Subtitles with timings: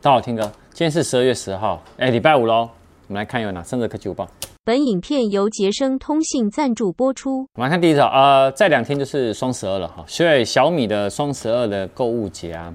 [0.00, 2.70] 大家好，Tim 哥，今天是十二月十号，哎，礼拜五喽。
[3.08, 4.28] 我们来看有哪三则科技午报。
[4.62, 7.40] 本影片由杰生通信赞助播出。
[7.54, 12.72] 我们来看第一条，呃，再两天就是双十二了哈，所以小米的双十二的购物节啊，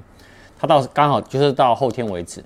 [0.60, 2.44] 它到刚好就是到后天为止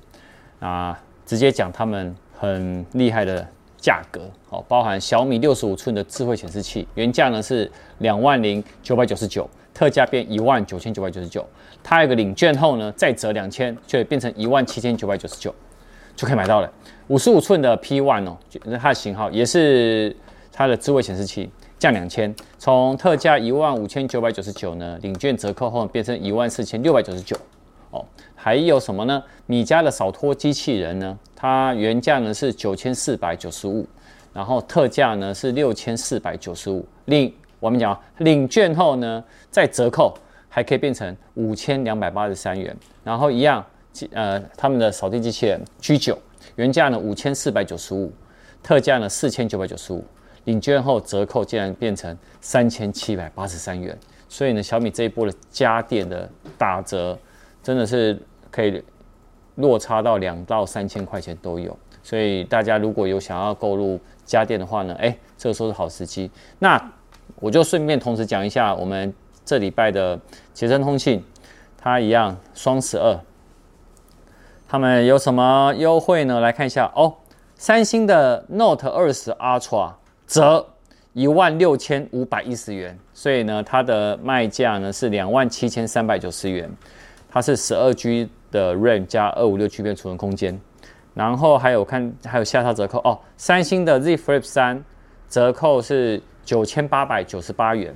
[0.60, 3.44] 啊，直接讲他们很厉害的
[3.78, 9.50] 价格，哦，包含小米六十五寸的智慧显示器，原价呢是两万零九百九十九。
[9.78, 11.46] 特价变一万九千九百九十九，
[11.84, 15.54] 它有个领券后呢，再折两千，就变成一万七千九百九十九，
[16.16, 16.74] 就可以买到了。
[17.10, 18.36] 五十五寸的 P One 哦，
[18.82, 20.18] 它的型号也是
[20.52, 27.38] 它的智慧显示器，降两千，从特价一万五千九百九十九呢，领券折扣后变成一万四千六百九十九
[27.92, 28.04] 哦。
[28.34, 29.24] 还有什么呢？
[29.46, 33.86] 米家的扫拖机器人呢，它原价呢是九千四百九十五，
[34.34, 37.32] 然后特价呢是六千四百九十五，另。
[37.60, 40.14] 我们讲领券后呢，再折扣
[40.48, 43.66] 还可以变成五千两百八十三元，然后一样，
[44.12, 46.16] 呃，他们的扫地机器人 G9
[46.56, 48.12] 原价呢五千四百九十五，
[48.62, 50.06] 特价呢四千九百九十五，
[50.46, 53.98] 领券后折扣竟然变成三千七百八十三元，
[54.30, 57.18] 所以呢，小米这一波的家电的打折
[57.64, 58.20] 真的是
[58.52, 58.84] 可以
[59.56, 66.80] 落差到两到三千块钱都有，所以大家如果有想要购入家电的话呢，哎，这个时候是好时机，那。
[67.36, 69.14] 我就顺便同时讲一下，我们
[69.46, 70.20] 这礼拜的
[70.54, 71.24] 捷成通信，
[71.78, 73.16] 它一样双十二，
[74.68, 76.40] 他们有什么优惠呢？
[76.40, 76.92] 来看一下。
[76.96, 77.14] 哦，
[77.56, 79.94] 三星的 Note 20 Ultra
[80.26, 80.68] 折
[81.14, 86.68] 一万六千五百一十元，所以呢，它的卖价呢是两万七千三百九十元，
[87.30, 90.60] 它是十二 G 的 RAM 加二五六 G 的储存空间，
[91.14, 93.00] 然后还有看还有下套折扣。
[93.04, 94.82] 哦，三星的 Z Flip 3
[95.30, 96.20] 折扣是。
[96.48, 97.94] 九千八百九十八元，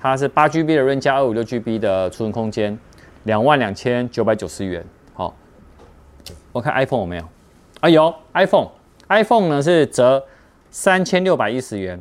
[0.00, 2.78] 它是八 GB 的 RAM 加二五六 GB 的储存空间，
[3.24, 4.84] 两万两千九百九十元。
[5.14, 5.34] 好，
[6.52, 7.28] 我看 iPhone 有没有？
[7.80, 10.24] 啊有，iPhone，iPhone 呢是折
[10.70, 12.00] 三千六百一十元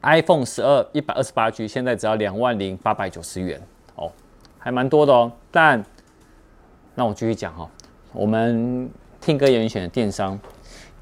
[0.00, 3.60] ，iPhone 十二一百二十八 G 现在只要两万零八百九十元。
[3.96, 4.10] 哦，
[4.58, 5.30] 还蛮多的哦。
[5.50, 5.84] 但
[6.94, 7.68] 那我继续讲哈，
[8.14, 8.88] 我们
[9.20, 10.40] 听歌严选的电商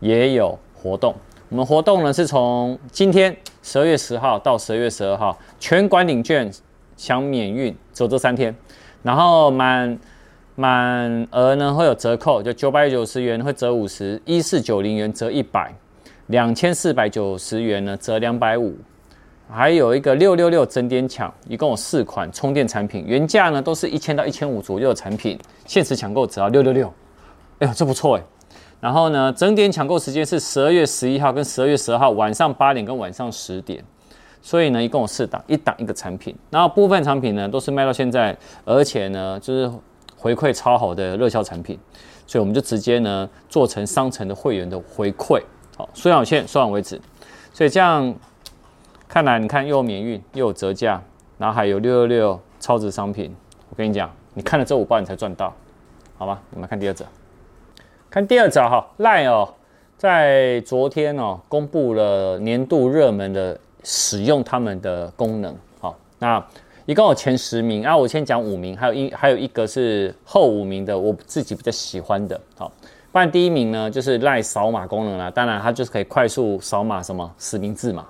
[0.00, 1.14] 也有活动。
[1.54, 6.50] 我们活动呢是从今天十二月十号到十二月十二号，全馆领券
[6.96, 8.52] 享免运，走这三天。
[9.04, 9.96] 然后满
[10.56, 15.72] 满额呢会有折扣，就九百九十元会折五十，一四九零元折一百，
[16.26, 18.74] 两千四百九十元呢折两百五。
[19.48, 26.92] 还有一个六六六整点抢，一共有四款充电产品，原价呢都是一千到一千五左右的产品，限时抢购只要六六六。
[27.60, 28.22] 哎呦，这不错哎。
[28.84, 33.82] 然后呢，整点抢购时间是十二月十一号跟十二月十二号晚上八点跟晚上十点，
[34.42, 36.36] 所以呢，一共有四档，一档一个产品。
[36.50, 38.36] 然后部分产品呢都是卖到现在，
[38.66, 39.72] 而且呢就是
[40.18, 41.78] 回馈超好的热销产品，
[42.26, 45.42] 所以我们就直接呢做成商城的会员的回馈，
[45.78, 47.00] 好，数量有限，说完为止。
[47.54, 48.14] 所以这样
[49.08, 51.02] 看来，你看又有免运又有折价，
[51.38, 53.34] 然后还有六六六超值商品。
[53.70, 55.54] 我跟你讲，你看了这五包你才赚到，
[56.18, 56.38] 好吧？
[56.50, 57.06] 我们来看第二则。
[58.14, 59.48] 看第二则哈，LINE 哦，
[59.98, 66.40] 在昨天哦公布了年度热门的使用他们的功能，好，那
[66.86, 72.70] 一共有前十名啊，我先讲五名，还有一还有一个是后五名的，我自己比较喜欢的，好，
[73.10, 78.06] 不然第一名呢就是 LINE 扫码功能啦，当然它就是可以快速扫码什么实名制嘛，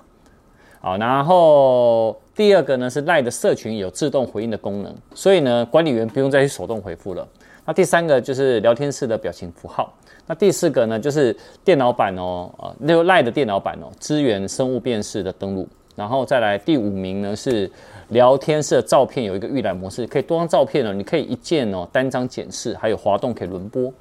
[0.81, 7.27] 好，然后第二个呢是 LINE 的社群有自动回应的功能，所以呢管理员不用再去手动回复了。
[7.65, 9.91] 那第三个就是聊天室的表情符号。
[10.27, 15.67] 那第四个呢，就是电脑版哦，呃，那个 LINE 的电脑版哦，支援生物辨识的登录。
[15.95, 17.71] 然后再来第五名呢，是
[18.09, 23.91] 聊天室的照片有一个预览模式，可以多张照片哦，你可以一键哦单张检视，还有滑动可以轮播。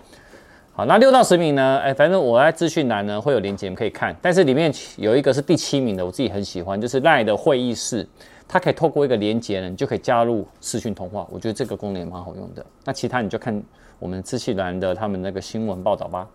[0.73, 4.17] 好，那六到十名呢，哎，反正我在资讯栏呢会有连结，你可以看。
[4.21, 8.05] 但是里面有一个是第七名的，我自己很喜欢，就是 LINE 的会议室。
[8.47, 11.27] 它可以透过一个连接呢，你就可以加入视讯通话。
[11.31, 12.65] 我觉得这个功能也蛮好用的。
[12.85, 13.63] 那其他你就看
[13.99, 16.29] 我们资讯栏的他们那个新闻报道吧。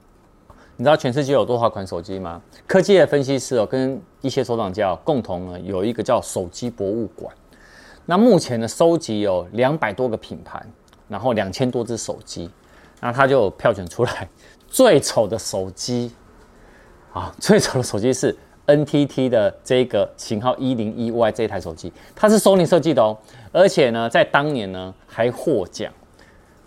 [0.75, 2.41] 你知道全世界有多少款手机吗？
[2.65, 7.33] 科技的分析师哦，跟一些收藏家共同呢有一个叫手机博物馆。
[8.05, 10.61] 那目前呢收集有两百多个品牌，
[11.07, 12.49] 然后两千多只手机。
[13.01, 14.27] 那他就票选出来
[14.67, 16.11] 最丑的手机
[17.13, 18.35] 啊，最丑的手机是。
[18.69, 23.17] NTT 的这个型号一零一 Y 这一台手机，它是 Sony 设计的哦，
[23.51, 25.91] 而且呢，在当年呢还获奖。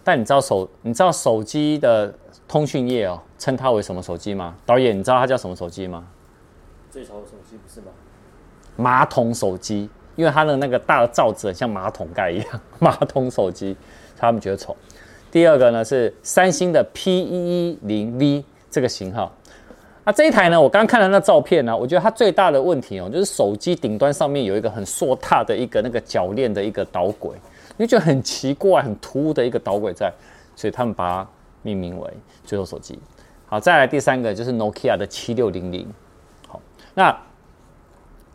[0.05, 2.13] 但你知道手你知道手机的
[2.49, 4.57] 通讯业哦，称它为什么手机吗？
[4.67, 6.05] 导演，你知道它叫什么手机吗？
[6.91, 7.87] 最丑的手机不是吗？
[8.77, 13.77] 马桶手机，因为它的那个大的罩子很像马桶盖一样， 马桶手机，
[14.17, 14.77] 他们觉得丑。
[15.31, 19.33] 第二个呢是三星的 P 一一零 V 这个型号。
[20.05, 27.37] 啊，这一台呢，我刚刚看了那照片呢，我觉得它最大的问题哦，就是手机顶端上面有一个很硕大的一个那个铰链的一个导轨，
[27.77, 30.13] 你就觉得很奇怪、很突兀的一个导轨在，
[30.57, 31.31] 所以他们把它
[31.63, 32.11] 命名为
[32.45, 32.99] 最后手机。
[33.47, 35.87] 好，再来第三个就是 Nokia 的七六零零。
[36.49, 36.61] 好，
[36.95, 37.17] 那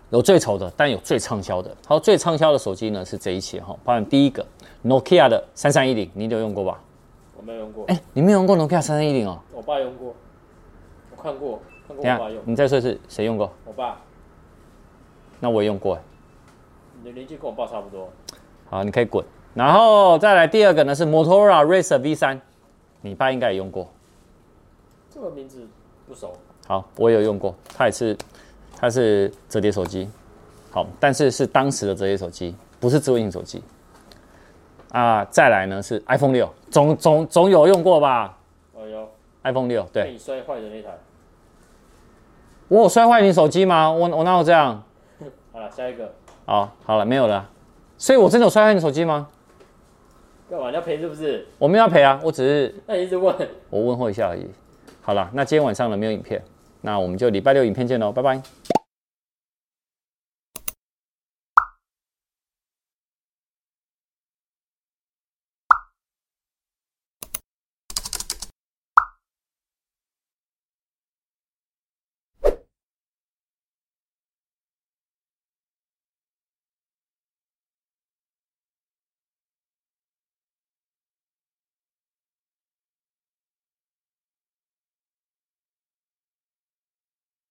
[0.09, 1.75] 有最丑的，但有最畅销的。
[1.85, 4.45] 好，最畅销的手机呢是这一期哈，包含第一个
[4.85, 6.79] Nokia 的三三一零，你有用过吧？
[7.35, 7.83] 我没有用过。
[7.87, 9.37] 哎、欸，你没有用过 Nokia 三三一零哦？
[9.51, 10.15] 我爸用过。
[11.21, 12.41] 看过，看过我爸用。
[12.45, 13.51] 你再说一次谁用过？
[13.65, 13.97] 我爸。
[15.39, 15.97] 那我也用过。
[16.99, 18.09] 你的年纪跟我爸差不多。
[18.69, 19.23] 好，你可以滚。
[19.53, 22.39] 然后再来第二个呢是 Motorola Razr V 三
[23.01, 23.87] 你爸应该也用过。
[25.09, 25.67] 这个名字
[26.07, 26.33] 不熟。
[26.67, 28.17] 好，我也有用过，它也是，
[28.75, 30.09] 它是折叠手机。
[30.71, 33.63] 好，但是是当时的折叠手机，不是智慧型手机。
[34.91, 38.37] 啊，再来呢是 iPhone 六，总总总有用过吧？
[38.73, 39.09] 哦有。
[39.43, 40.11] iPhone 六，对。
[40.11, 40.89] 你摔坏的那台。
[42.67, 43.89] 我有摔坏你手机吗？
[43.91, 44.83] 我我哪有这样？
[45.53, 46.13] 好了，下一个。
[46.45, 47.49] 好，好了，没有了。
[47.97, 49.27] 所以我真的有摔坏你手机吗？
[50.49, 50.69] 干嘛？
[50.69, 51.45] 你要赔是不是？
[51.57, 52.75] 我没有要赔啊，我只是。
[52.85, 53.35] 那你一直问。
[53.69, 54.45] 我问候一下而已。
[55.01, 56.41] 好了，那今天晚上呢没有影片，
[56.81, 58.76] 那我们就礼拜六影片见喽，拜拜。